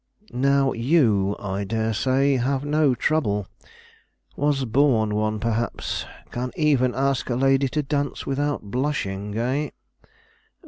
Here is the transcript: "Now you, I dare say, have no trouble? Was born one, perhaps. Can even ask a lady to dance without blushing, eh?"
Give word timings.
"Now 0.33 0.71
you, 0.73 1.35
I 1.37 1.63
dare 1.63 1.93
say, 1.93 2.37
have 2.37 2.65
no 2.65 2.95
trouble? 2.95 3.45
Was 4.35 4.65
born 4.65 5.13
one, 5.13 5.39
perhaps. 5.39 6.07
Can 6.31 6.51
even 6.55 6.95
ask 6.95 7.29
a 7.29 7.35
lady 7.35 7.67
to 7.67 7.83
dance 7.83 8.25
without 8.25 8.63
blushing, 8.71 9.37
eh?" 9.37 9.69